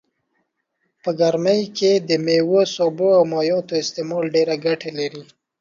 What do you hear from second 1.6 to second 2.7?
کي دميوو